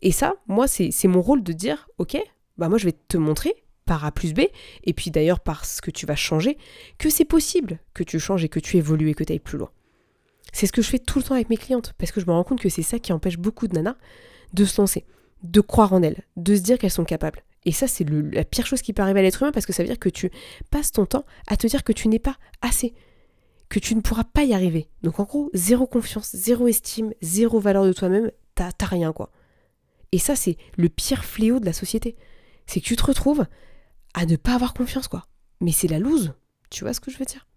[0.03, 2.17] Et ça, moi, c'est mon rôle de dire, ok,
[2.57, 4.41] bah moi je vais te montrer par A plus B,
[4.83, 6.57] et puis d'ailleurs parce que tu vas changer,
[6.97, 9.57] que c'est possible que tu changes et que tu évolues et que tu ailles plus
[9.57, 9.71] loin.
[10.53, 12.31] C'est ce que je fais tout le temps avec mes clientes, parce que je me
[12.31, 13.95] rends compte que c'est ça qui empêche beaucoup de nanas
[14.53, 15.05] de se lancer,
[15.43, 17.43] de croire en elles, de se dire qu'elles sont capables.
[17.65, 19.83] Et ça, c'est la pire chose qui peut arriver à l'être humain, parce que ça
[19.83, 20.31] veut dire que tu
[20.71, 22.93] passes ton temps à te dire que tu n'es pas assez,
[23.69, 24.89] que tu ne pourras pas y arriver.
[25.03, 29.31] Donc en gros, zéro confiance, zéro estime, zéro valeur de toi-même, t'as rien quoi.
[30.13, 32.15] Et ça, c'est le pire fléau de la société.
[32.65, 33.45] C'est que tu te retrouves
[34.13, 35.27] à ne pas avoir confiance quoi.
[35.59, 36.33] Mais c'est la loose.
[36.69, 37.47] Tu vois ce que je veux dire?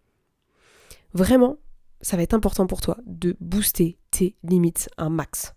[1.15, 1.59] Vraiment,
[2.01, 5.55] ça va être important pour toi de booster tes limites un max.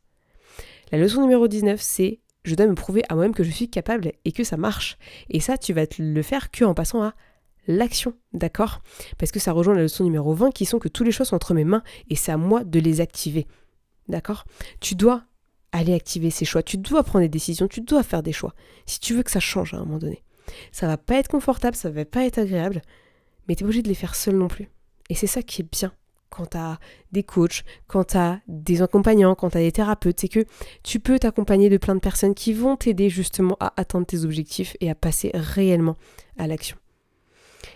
[0.92, 4.12] La leçon numéro 19, c'est je dois me prouver à moi-même que je suis capable
[4.26, 4.98] et que ça marche.
[5.30, 7.14] Et ça, tu vas le faire que en passant à
[7.68, 8.82] l'action, d'accord?
[9.18, 11.36] Parce que ça rejoint la leçon numéro 20 qui sont que tous les choix sont
[11.36, 13.48] entre mes mains et c'est à moi de les activer.
[14.10, 14.46] D'accord?
[14.82, 15.24] Tu dois
[15.72, 18.54] aller activer ces choix, tu dois prendre des décisions, tu dois faire des choix
[18.86, 20.24] si tu veux que ça change à un moment donné.
[20.72, 22.82] Ça va pas être confortable, ça va pas être agréable,
[23.48, 24.70] mais tu es obligé de les faire seul non plus.
[25.10, 25.94] Et c'est ça qui est bien
[26.34, 26.58] quand tu
[27.12, 28.18] des coachs, quand tu
[28.48, 30.46] des accompagnants, quand tu as des thérapeutes, c'est que
[30.82, 34.76] tu peux t'accompagner de plein de personnes qui vont t'aider justement à atteindre tes objectifs
[34.82, 35.96] et à passer réellement
[36.38, 36.78] à l'action.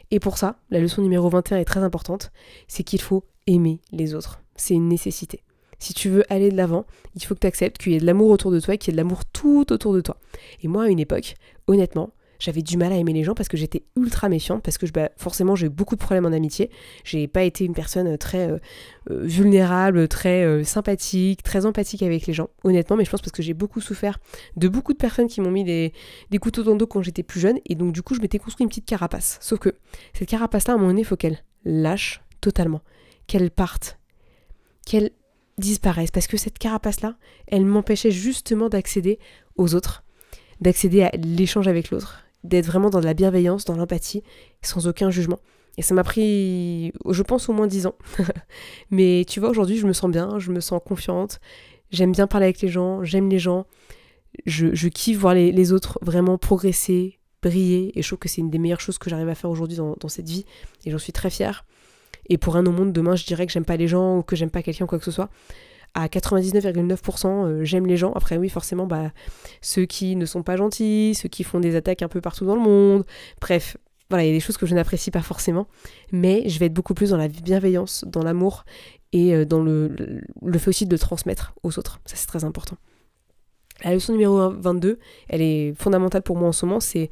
[0.10, 2.32] Et pour ça, la leçon numéro 21 est très importante,
[2.67, 4.41] c'est qu'il faut aimer les autres.
[4.56, 5.43] C'est une nécessité.
[5.80, 8.06] Si tu veux aller de l'avant, il faut que tu acceptes qu'il y ait de
[8.06, 10.17] l'amour autour de toi et qu'il y ait de l'amour tout autour de toi.
[10.63, 11.36] Et moi, à une époque,
[11.67, 14.86] honnêtement, j'avais du mal à aimer les gens parce que j'étais ultra méfiante, parce que
[14.91, 16.69] bah, forcément j'ai eu beaucoup de problèmes en amitié.
[17.04, 18.58] J'ai pas été une personne très euh,
[19.10, 23.32] euh, vulnérable, très euh, sympathique, très empathique avec les gens, honnêtement, mais je pense parce
[23.32, 24.19] que j'ai beaucoup souffert
[24.56, 25.93] de beaucoup de personnes qui m'ont mis des,
[26.30, 28.39] des couteaux dans le dos quand j'étais plus jeune, et donc du coup je m'étais
[28.39, 29.38] construit une petite carapace.
[29.41, 29.76] Sauf que
[30.13, 32.82] cette carapace-là, à un moment donné, il faut qu'elle lâche totalement,
[33.28, 34.00] qu'elle parte,
[34.86, 35.12] qu'elle
[35.58, 39.19] disparaisse, parce que cette carapace-là, elle m'empêchait justement d'accéder
[39.56, 40.04] aux autres,
[40.62, 44.23] d'accéder à l'échange avec l'autre, d'être vraiment dans de la bienveillance, dans l'empathie,
[44.62, 45.39] sans aucun jugement.
[45.78, 47.95] Et ça m'a pris, je pense, au moins dix ans.
[48.89, 51.39] Mais tu vois, aujourd'hui, je me sens bien, je me sens confiante,
[51.91, 53.67] j'aime bien parler avec les gens, j'aime les gens,
[54.45, 58.60] je, kiffe voir les, autres vraiment progresser, briller, et je trouve que c'est une des
[58.60, 60.45] meilleures choses que j'arrive à faire aujourd'hui dans, dans, cette vie,
[60.86, 61.65] et j'en suis très fière.
[62.30, 64.36] Et pour un au monde, demain, je dirais que j'aime pas les gens ou que
[64.36, 65.30] j'aime pas quelqu'un quoi que ce soit
[65.98, 68.14] à 99,9% euh, j'aime les gens.
[68.14, 69.12] Après oui, forcément, bah,
[69.62, 72.56] ceux qui ne sont pas gentils, ceux qui font des attaques un peu partout dans
[72.56, 73.04] le monde,
[73.42, 73.78] bref,
[74.10, 75.68] voilà, il y a des choses que je n'apprécie pas forcément,
[76.12, 78.64] mais je vais être beaucoup plus dans la bienveillance, dans l'amour
[79.12, 79.96] et euh, dans le,
[80.60, 82.00] fait aussi de transmettre aux autres.
[82.06, 82.78] Ça, c'est très important.
[83.84, 87.10] La leçon numéro 22, elle est fondamentale pour moi en ce moment, c'est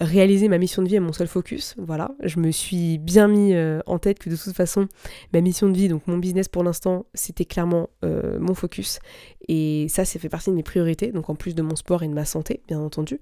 [0.00, 1.74] réaliser ma mission de vie à mon seul focus.
[1.78, 4.88] Voilà, je me suis bien mis euh, en tête que de toute façon,
[5.32, 8.98] ma mission de vie, donc mon business pour l'instant, c'était clairement euh, mon focus.
[9.48, 12.08] Et ça, ça fait partie de mes priorités, donc en plus de mon sport et
[12.08, 13.20] de ma santé, bien entendu.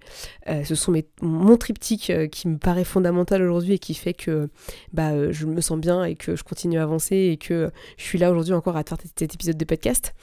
[0.49, 4.49] Euh, ce sont mes, mon triptyque qui me paraît fondamental aujourd'hui et qui fait que
[4.93, 8.19] bah, je me sens bien et que je continue à avancer et que je suis
[8.19, 10.15] là aujourd'hui encore à faire cet épisode de podcast.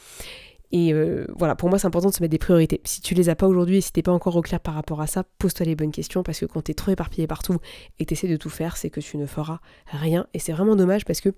[0.72, 2.82] Et euh, voilà, pour moi, c'est important de se mettre des priorités.
[2.86, 5.02] Si tu les as pas aujourd'hui et si t'es pas encore au clair par rapport
[5.02, 7.58] à ça, pose-toi les bonnes questions parce que quand tu es trop éparpillé partout
[8.00, 10.28] et que essaies de tout faire, c'est que tu ne feras rien.
[10.34, 11.30] Et c'est vraiment dommage parce que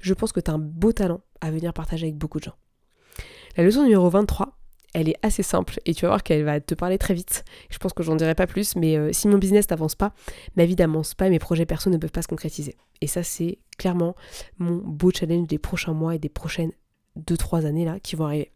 [0.00, 2.56] je pense que tu as un beau talent à venir partager avec beaucoup de gens.
[3.56, 4.58] La leçon numéro 23,
[4.94, 7.44] elle est assez simple et tu vas voir qu'elle va te parler très vite.
[7.70, 10.12] Je pense que j'en dirai pas plus, mais euh, si mon business n'avance pas,
[10.56, 12.76] ma vie n'avance pas et mes projets perso ne peuvent pas se concrétiser.
[13.00, 14.14] Et ça, c'est clairement
[14.58, 16.72] mon beau challenge des prochains mois et des prochaines
[17.18, 18.52] 2-3 années là qui vont arriver.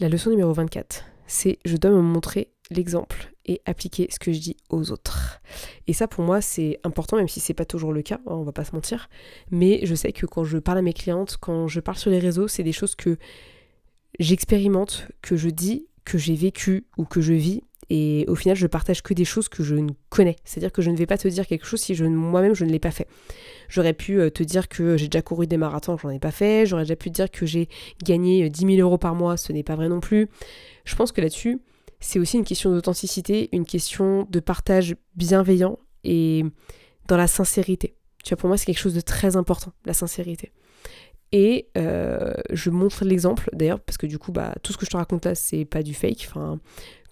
[0.00, 4.40] La leçon numéro 24, c'est je dois me montrer l'exemple et appliquer ce que je
[4.40, 5.40] dis aux autres.
[5.86, 8.42] Et ça pour moi c'est important même si c'est pas toujours le cas, hein, on
[8.42, 9.08] va pas se mentir,
[9.52, 12.18] mais je sais que quand je parle à mes clientes, quand je parle sur les
[12.18, 13.18] réseaux, c'est des choses que
[14.18, 18.66] j'expérimente, que je dis, que j'ai vécu ou que je vis et au final je
[18.66, 20.36] partage que des choses que je ne connais.
[20.44, 22.78] C'est-à-dire que je ne vais pas te dire quelque chose si moi-même je ne l'ai
[22.78, 23.06] pas fait.
[23.68, 26.66] J'aurais pu euh, te dire que j'ai déjà couru des marathons, j'en ai pas fait.
[26.66, 27.68] J'aurais déjà pu te dire que j'ai
[28.02, 30.28] gagné 10 euh, 000 euros par mois, ce n'est pas vrai non plus.
[30.84, 31.60] Je pense que là-dessus,
[32.00, 36.44] c'est aussi une question d'authenticité, une question de partage bienveillant et
[37.08, 37.94] dans la sincérité.
[38.22, 40.52] Tu vois, pour moi, c'est quelque chose de très important, la sincérité.
[41.32, 44.90] Et euh, je montre l'exemple, d'ailleurs, parce que du coup, bah, tout ce que je
[44.90, 46.28] te raconte là, c'est pas du fake.
[46.28, 46.60] Enfin,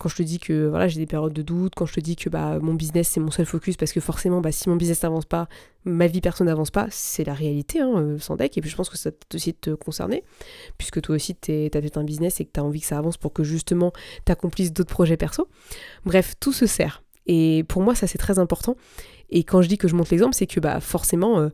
[0.03, 2.17] quand je te dis que voilà, j'ai des périodes de doute, quand je te dis
[2.17, 5.05] que bah, mon business c'est mon seul focus, parce que forcément, bah, si mon business
[5.05, 5.49] n'avance pas,
[5.85, 8.59] ma vie personne n'avance pas, c'est la réalité, hein, euh, sans deck.
[8.59, 10.25] Et puis je pense que ça peut aussi te concerner,
[10.77, 12.99] puisque toi aussi, tu as peut-être un business et que tu as envie que ça
[12.99, 13.93] avance pour que justement
[14.27, 15.47] tu accomplisses d'autres projets perso.
[16.05, 17.05] Bref, tout se sert.
[17.27, 18.77] Et pour moi, ça c'est très important.
[19.31, 21.39] Et quand je dis que je montre l'exemple, c'est que bah, forcément.
[21.39, 21.49] Euh,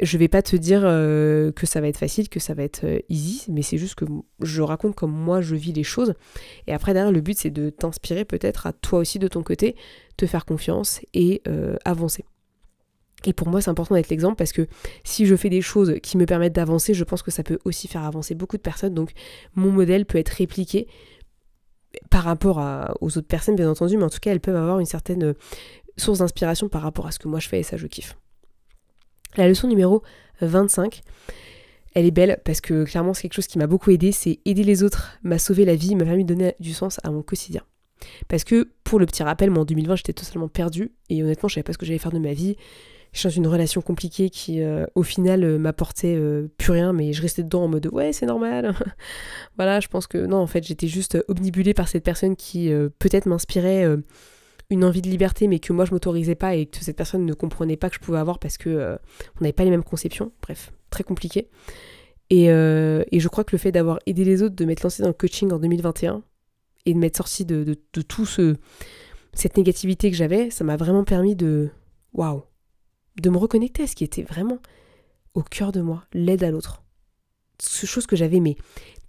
[0.00, 2.84] je vais pas te dire euh, que ça va être facile, que ça va être
[2.84, 4.04] euh, easy, mais c'est juste que
[4.40, 6.14] je raconte comme moi je vis les choses.
[6.66, 9.76] Et après, derrière, le but, c'est de t'inspirer peut-être à toi aussi de ton côté,
[10.16, 12.24] te faire confiance et euh, avancer.
[13.24, 14.66] Et pour moi, c'est important d'être l'exemple parce que
[15.04, 17.86] si je fais des choses qui me permettent d'avancer, je pense que ça peut aussi
[17.86, 18.94] faire avancer beaucoup de personnes.
[18.94, 19.12] Donc,
[19.54, 20.88] mon modèle peut être répliqué
[22.10, 22.58] par rapport
[23.00, 25.34] aux autres personnes, bien entendu, mais en tout cas, elles peuvent avoir une certaine
[25.98, 28.16] source d'inspiration par rapport à ce que moi je fais et ça, je kiffe.
[29.36, 30.02] La leçon numéro
[30.40, 31.02] 25,
[31.94, 34.64] elle est belle parce que clairement c'est quelque chose qui m'a beaucoup aidé, c'est aider
[34.64, 37.62] les autres m'a sauvé la vie, m'a permis de donner du sens à mon quotidien.
[38.28, 41.54] Parce que pour le petit rappel, moi en 2020 j'étais totalement perdue et honnêtement je
[41.54, 42.56] savais pas ce que j'allais faire de ma vie.
[43.12, 46.94] Je suis dans une relation compliquée qui euh, au final euh, m'apportait euh, plus rien
[46.94, 48.74] mais je restais dedans en mode ouais c'est normal.
[49.56, 53.26] voilà je pense que non en fait j'étais juste obnibulée par cette personne qui peut-être
[53.26, 53.86] m'inspirait
[54.72, 57.34] une envie de liberté mais que moi je m'autorisais pas et que cette personne ne
[57.34, 58.96] comprenait pas que je pouvais avoir parce que euh,
[59.36, 60.32] on n'avait pas les mêmes conceptions.
[60.42, 61.48] Bref, très compliqué.
[62.30, 65.02] Et, euh, et je crois que le fait d'avoir aidé les autres, de m'être lancé
[65.02, 66.22] dans le coaching en 2021
[66.86, 68.56] et de m'être sorti de, de, tout ce
[69.34, 71.70] cette négativité que j'avais, ça m'a vraiment permis de
[72.12, 72.42] waouh,
[73.20, 74.58] de me reconnecter à ce qui était vraiment
[75.34, 76.82] au cœur de moi l'aide à l'autre.
[77.62, 78.56] Chose que j'avais mais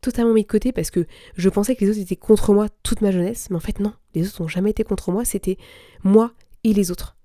[0.02, 3.02] totalement mis de côté parce que je pensais que les autres étaient contre moi toute
[3.02, 5.58] ma jeunesse, mais en fait non, les autres n'ont jamais été contre moi, c'était
[6.04, 6.32] moi
[6.64, 7.16] et les autres.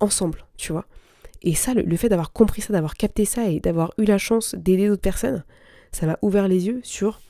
[0.00, 0.86] Ensemble, tu vois.
[1.42, 4.54] Et ça, le, fait d'avoir compris ça, d'avoir capté ça et d'avoir eu la chance
[4.54, 5.44] d'aider d'autres personnes,
[5.92, 7.20] ça m'a ouvert les yeux sur.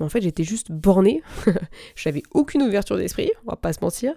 [0.00, 1.22] En fait, j'étais juste bornée.
[1.96, 4.14] J'avais aucune ouverture d'esprit, on va pas se mentir.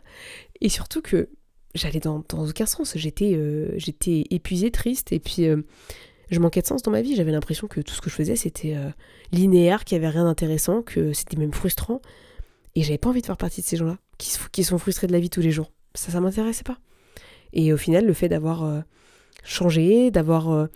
[0.61, 1.29] Et surtout que
[1.75, 2.93] j'allais dans, aucun sens.
[2.97, 5.61] J'étais euh, j'étais épuisée, triste, et puis euh,
[6.31, 7.15] je manquais de sens dans ma vie.
[7.15, 8.89] J'avais l'impression que tout ce que je faisais, c'était euh,
[9.31, 12.01] linéaire, qu'il n'y avait rien d'intéressant, que c'était même frustrant.
[12.75, 15.19] Et j'avais pas envie de faire partie de ces gens-là, qui, sont frustrés de la
[15.19, 15.71] vie tous les jours.
[15.93, 16.77] Ça, ça m'intéressait pas.
[17.53, 18.83] Et au final, le fait d'avoir
[19.43, 20.67] changé, d'avoir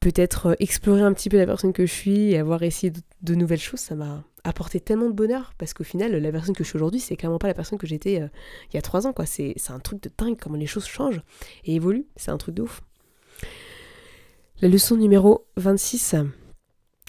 [0.00, 3.60] peut-être exploré un petit peu la personne que je suis et avoir essayé de nouvelles
[3.60, 6.76] choses, ça m'a apporté tellement de bonheur parce qu'au final, la personne que je suis
[6.76, 8.28] aujourd'hui, c'est clairement pas la personne que j'étais euh,
[8.70, 9.12] il y a trois ans.
[9.12, 9.26] quoi.
[9.26, 11.22] C'est un truc de dingue comment les choses changent
[11.64, 12.06] et évoluent.
[12.16, 12.82] C'est un truc de ouf.
[14.60, 16.16] La leçon numéro 26.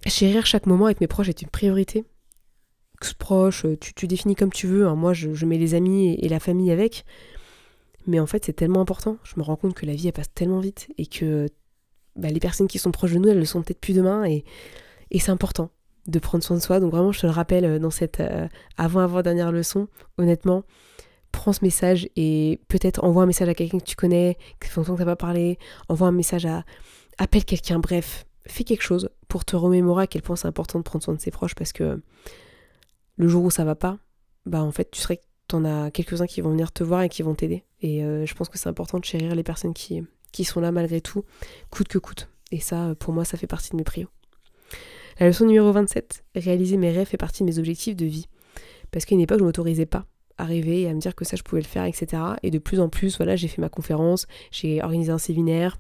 [0.06, 2.06] Chérir chaque moment avec mes proches est une priorité.
[3.18, 4.88] Proche, tu, tu définis comme tu veux.
[4.88, 4.96] Hein.
[4.96, 7.06] Moi, je, mets les amis et, la famille avec.
[8.08, 9.18] Mais en fait, c'est tellement important.
[9.24, 11.48] Je me rends compte que la vie, elle passe tellement vite et que
[12.16, 14.26] bah, les personnes qui sont proches de nous, elles le sont peut-être plus demain.
[14.26, 14.44] Et,
[15.12, 15.70] et c'est important
[16.08, 16.80] de prendre soin de soi.
[16.80, 20.64] Donc vraiment, je te le rappelle euh, dans cette euh, avant-avant-dernière leçon, honnêtement,
[21.32, 24.78] prends ce message et peut-être envoie un message à quelqu'un que tu connais, qui fait
[24.78, 25.58] longtemps que tu n'as pas parlé,
[25.88, 26.64] envoie un message à...
[27.18, 30.84] Appelle quelqu'un, bref, fais quelque chose pour te remémorer à quel point c'est important de
[30.84, 32.02] prendre soin de ses proches parce que
[33.20, 34.00] le jour où ça va pas,
[34.46, 35.20] bah en fait, tu serais
[35.52, 37.66] en as quelques-uns qui vont venir te voir et qui vont t'aider.
[37.82, 40.72] Et euh, je pense que c'est important de chérir les personnes qui, qui sont là
[40.72, 41.26] malgré tout,
[41.70, 42.30] coûte que coûte.
[42.52, 44.08] Et ça, pour moi, ça fait partie de mes prios.
[45.20, 48.28] La leçon numéro 27, réaliser mes rêves fait partie de mes objectifs de vie.
[48.90, 50.06] Parce qu'à une époque, je ne m'autorisais pas
[50.38, 52.24] à rêver et à me dire que ça, je pouvais le faire, etc.
[52.42, 55.78] Et de plus en plus, voilà, j'ai fait ma conférence, j'ai organisé un séminaire,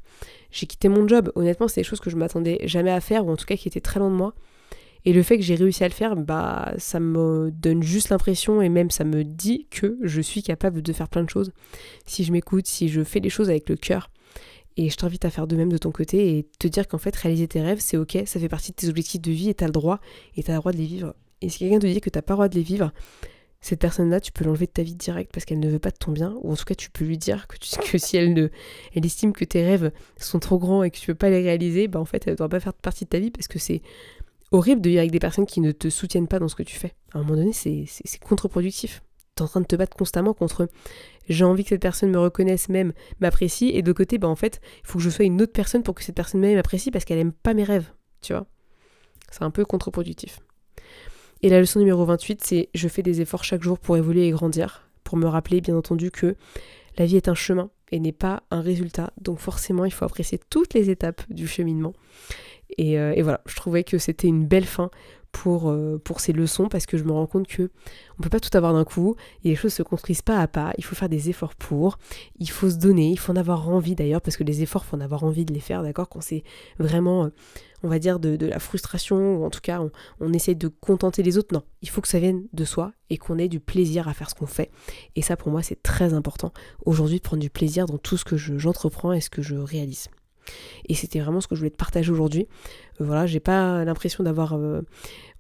[0.52, 1.32] j'ai quitté mon job.
[1.36, 3.69] Honnêtement, c'est des choses que je m'attendais jamais à faire, ou en tout cas qui
[3.69, 4.36] étaient très loin de moi.
[5.05, 8.62] Et le fait que j'ai réussi à le faire, bah, ça me donne juste l'impression,
[8.62, 11.51] et même ça me dit que je suis capable de faire plein de choses.
[12.05, 14.09] Si je m'écoute, si je fais les choses avec le cœur.
[14.77, 17.15] Et je t'invite à faire de même de ton côté et te dire qu'en fait,
[17.15, 19.65] réaliser tes rêves, c'est ok, ça fait partie de tes objectifs de vie et t'as
[19.65, 19.99] le droit,
[20.35, 21.15] et t'as le droit de les vivre.
[21.41, 22.91] Et si quelqu'un te dit que t'as pas le droit de les vivre,
[23.62, 25.97] cette personne-là, tu peux l'enlever de ta vie direct parce qu'elle ne veut pas de
[25.97, 27.57] ton bien, ou en tout cas, tu peux lui dire que,
[27.97, 28.49] si elle
[28.93, 31.99] estime que tes rêves sont trop grands et que tu peux pas les réaliser, bah
[31.99, 33.81] en fait, elle ne doit pas faire partie de ta vie parce que c'est
[34.51, 36.75] horrible de vivre avec des personnes qui ne te soutiennent pas dans ce que tu
[36.75, 36.93] fais.
[37.13, 37.85] À un moment donné, c'est
[38.19, 39.01] contre-productif
[39.41, 40.67] en train de te battre constamment contre
[41.27, 44.62] j'ai envie que cette personne me reconnaisse même, m'apprécie, et de côté, bah en fait,
[44.83, 47.05] il faut que je sois une autre personne pour que cette personne même m'apprécie parce
[47.05, 48.47] qu'elle aime pas mes rêves, tu vois.
[49.31, 50.39] C'est un peu contre-productif.
[51.43, 54.31] Et la leçon numéro 28, c'est je fais des efforts chaque jour pour évoluer et
[54.31, 56.35] grandir, pour me rappeler bien entendu que
[56.97, 60.39] la vie est un chemin et n'est pas un résultat, donc forcément il faut apprécier
[60.49, 61.93] toutes les étapes du cheminement.
[62.77, 64.89] Et, euh, et voilà, je trouvais que c'était une belle fin
[65.32, 67.69] pour, euh, pour ces leçons parce que je me rends compte que
[68.17, 70.73] on peut pas tout avoir d'un coup et les choses se construisent pas à pas,
[70.77, 71.97] il faut faire des efforts pour,
[72.39, 74.97] il faut se donner, il faut en avoir envie d'ailleurs parce que les efforts faut
[74.97, 76.43] en avoir envie de les faire, d'accord, quand c'est
[76.79, 77.29] vraiment euh,
[77.84, 81.23] on va dire de, la frustration ou en tout cas on, on essaie de contenter
[81.23, 84.08] les autres, non, il faut que ça vienne de soi et qu'on ait du plaisir
[84.08, 84.71] à faire ce qu'on fait.
[85.15, 86.51] Et ça pour moi c'est très important
[86.86, 90.10] aujourd'hui de prendre du plaisir dans tout ce que j'entreprends et ce que je réalise.
[90.88, 92.47] Et c'était vraiment ce que je voulais te partager aujourd'hui.
[92.99, 94.81] Euh, voilà, j'ai pas l'impression d'avoir, euh,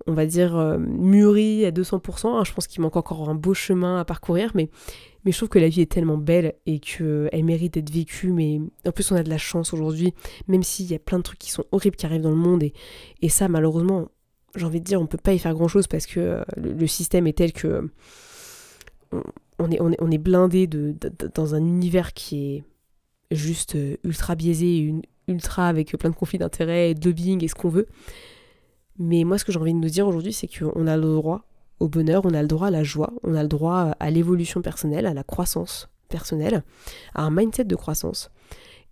[0.07, 2.27] on va dire, euh, mûri à 200%.
[2.27, 2.43] Hein.
[2.45, 4.69] Je pense qu'il manque encore un beau chemin à parcourir, mais,
[5.25, 8.31] mais je trouve que la vie est tellement belle et qu'elle mérite d'être vécue.
[8.31, 10.13] Mais en plus, on a de la chance aujourd'hui,
[10.47, 12.63] même s'il y a plein de trucs qui sont horribles qui arrivent dans le monde.
[12.63, 14.09] Et, ça, malheureusement,
[14.55, 17.27] j'ai envie de dire, on peut pas y faire grand chose parce que le, système
[17.27, 17.89] est tel que.
[19.61, 20.95] On, est, on, est, on est blindé de,
[21.33, 22.63] dans un univers qui est
[23.31, 27.55] juste euh, ultra biaisé, une, ultra avec plein de conflits d'intérêts, de lobbying et ce
[27.55, 27.87] qu'on veut.
[28.97, 31.45] Mais moi, ce que j'ai envie de nous dire aujourd'hui, c'est qu'on a le droit
[31.79, 34.61] au bonheur, on a le droit à la joie, on a le droit à l'évolution
[34.61, 36.63] personnelle, à la croissance personnelle,
[37.13, 38.31] à un mindset de croissance.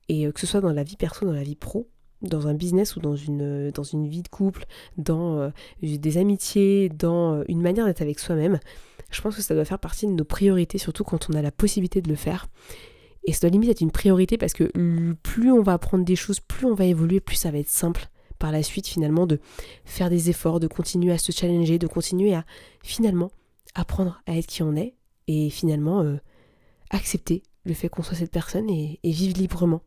[0.07, 1.89] Et euh, que ce soit dans la vie perso, dans la vie pro,
[2.21, 4.65] dans un business ou dans une, dans une vie de couple,
[4.97, 5.49] dans euh,
[5.81, 8.59] des amitiés, dans une manière d'être avec soi-même,
[9.11, 11.51] je pense que ça doit faire partie de nos priorités, surtout quand on a la
[11.51, 12.47] possibilité de le faire.
[13.27, 14.71] Et ça doit limite être une priorité parce que
[15.21, 18.09] plus on va apprendre des choses, plus on va évoluer, plus ça va être simple
[18.39, 19.39] par la suite finalement de
[19.83, 22.45] faire des efforts, de continuer à se challenger, de continuer à
[22.83, 23.31] finalement
[23.75, 24.95] apprendre à être qui on est
[25.27, 26.17] et finalement euh,
[26.89, 29.81] accepter le fait qu'on soit cette personne et, vivre librement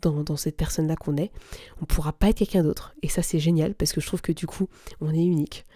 [0.00, 1.30] dans, dans cette personne-là qu'on est.
[1.78, 4.22] On ne pourra pas être quelqu'un d'autre et ça c'est génial parce que je trouve
[4.22, 4.68] que du coup
[5.02, 5.66] on est unique.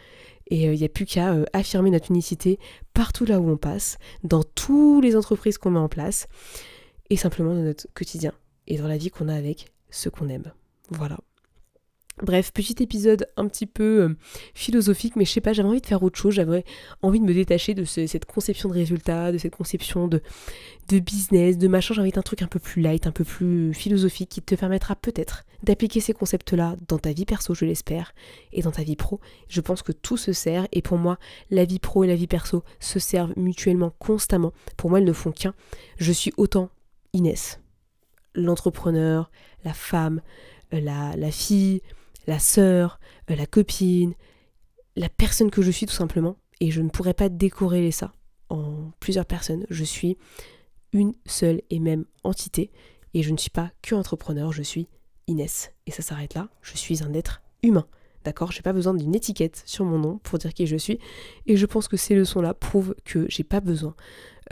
[0.49, 2.59] Et il euh, n'y a plus qu'à euh, affirmer notre unicité
[2.95, 6.29] partout là où on passe, dans toutes les entreprises qu'on met en place,
[7.11, 8.33] et simplement dans notre quotidien
[8.67, 10.53] et dans la vie qu'on a avec ceux qu'on aime.
[10.91, 11.19] Voilà.
[12.23, 14.17] Bref, petit épisode un petit peu euh,
[14.55, 16.65] philosophique, mais je sais pas, j'avais envie de faire autre chose, j'avais
[17.03, 20.23] envie de me détacher de cette conception de résultats, de cette conception de,
[20.89, 23.75] de business, de machin, j'ai envie d'un truc un peu plus light, un peu plus
[23.75, 28.15] philosophique qui te permettra peut-être d'appliquer ces concepts-là dans ta vie perso, je l'espère,
[28.51, 29.21] et dans ta vie pro.
[29.49, 31.19] Je pense que tout se sert, et pour moi,
[31.51, 34.55] la vie pro et la vie perso se servent mutuellement constamment.
[34.79, 35.53] Pour moi, elles ne font qu'un.
[35.99, 36.71] Je suis autant
[37.13, 37.61] Inès,
[38.35, 39.31] l'entrepreneur,
[39.65, 40.23] la femme,
[40.73, 41.83] euh, la fille,
[42.27, 42.99] la sœur,
[43.31, 44.15] euh, la copine,
[44.97, 46.37] la personne que je suis tout simplement.
[46.61, 48.13] Et je ne pourrais pas décorréler ça
[48.49, 49.67] en plusieurs personnes.
[49.69, 50.17] Je suis
[50.93, 52.71] une seule et même entité.
[53.15, 54.89] Et je ne suis pas que entrepreneur, je suis
[55.27, 55.73] Inès.
[55.87, 56.49] Et ça s'arrête là.
[56.63, 57.87] Je suis un être humain.
[58.25, 58.51] D'accord?
[58.53, 60.99] J'ai pas besoin d'une étiquette sur mon nom pour dire qui je suis.
[61.47, 63.95] Et je pense que ces leçons-là prouvent que j'ai pas besoin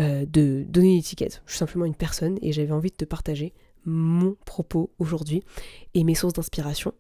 [0.01, 1.43] euh, de donner une étiquette.
[1.47, 3.53] Je suis simplement une personne et j'avais envie de te partager
[3.85, 5.43] mon propos aujourd'hui
[5.95, 6.95] et mes sources d'inspiration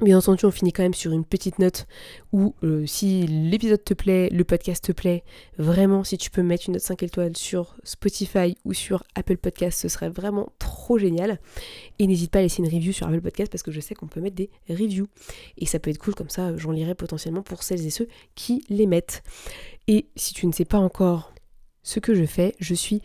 [0.00, 1.86] Bien entendu, on finit quand même sur une petite note
[2.32, 5.22] où euh, si l'épisode te plaît, le podcast te plaît,
[5.56, 9.80] vraiment si tu peux mettre une note 5 étoiles sur Spotify ou sur Apple Podcast,
[9.80, 11.38] ce serait vraiment trop génial.
[12.00, 14.08] Et n'hésite pas à laisser une review sur Apple Podcast parce que je sais qu'on
[14.08, 15.06] peut mettre des reviews.
[15.58, 18.64] Et ça peut être cool comme ça, j'en lirai potentiellement pour celles et ceux qui
[18.68, 19.22] les mettent.
[19.86, 21.32] Et si tu ne sais pas encore
[21.84, 23.00] ce que je fais, je suis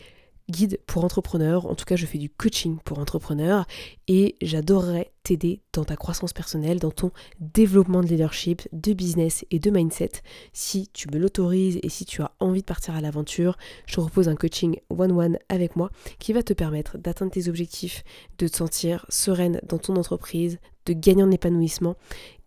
[0.50, 3.66] guide pour entrepreneurs, en tout cas je fais du coaching pour entrepreneurs
[4.08, 9.60] et j'adorerais t'aider dans ta croissance personnelle, dans ton développement de leadership, de business et
[9.60, 10.12] de mindset.
[10.54, 14.02] Si tu me l'autorises et si tu as envie de partir à l'aventure, je te
[14.02, 18.04] propose un coaching one-one avec moi qui va te permettre d'atteindre tes objectifs,
[18.38, 21.96] de te sentir sereine dans ton entreprise, de gagner en épanouissement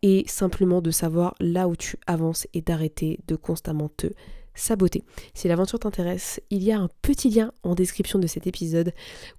[0.03, 4.09] et simplement de savoir là où tu avances et d'arrêter de constamment te
[4.55, 5.03] saboter.
[5.35, 8.93] Si l'aventure t'intéresse, il y a un petit lien en description de cet épisode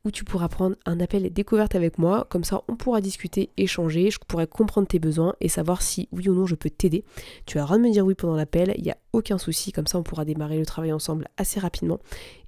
[0.05, 2.27] où tu pourras prendre un appel découverte avec moi.
[2.29, 6.29] Comme ça, on pourra discuter, échanger, je pourrai comprendre tes besoins et savoir si oui
[6.29, 7.03] ou non je peux t'aider.
[7.45, 9.71] Tu as le droit de me dire oui pendant l'appel, il n'y a aucun souci,
[9.71, 11.99] comme ça on pourra démarrer le travail ensemble assez rapidement.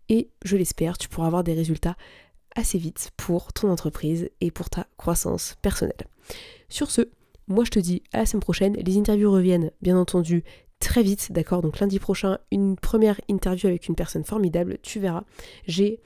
[0.10, 1.96] Et je l'espère, tu pourras avoir des résultats
[2.56, 6.08] assez vite pour ton entreprise et pour ta croissance personnelle.
[6.70, 7.02] Sur ce,
[7.48, 8.76] moi je te dis à la semaine prochaine.
[8.76, 10.44] Les interviews reviennent bien entendu
[10.80, 11.62] très vite, d'accord?
[11.62, 15.24] Donc lundi prochain, une première interview avec une personne formidable, tu verras.
[15.68, 16.00] J'ai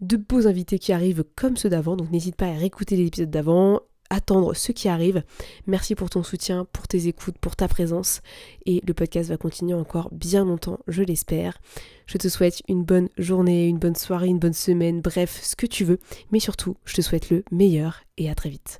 [0.00, 3.30] de beaux invités qui arrivent comme ceux d'avant, donc n'hésite pas à réécouter les épisodes
[3.30, 3.80] d'avant,
[4.10, 5.22] attendre ce qui arrive.
[5.66, 8.20] Merci pour ton soutien, pour tes écoutes, pour ta présence.
[8.66, 11.58] Et le podcast va continuer encore bien longtemps, je l'espère.
[12.06, 15.66] Je te souhaite une bonne journée, une bonne soirée, une bonne semaine, bref, ce que
[15.66, 16.00] tu veux.
[16.32, 18.79] Mais surtout, je te souhaite le meilleur et à très vite.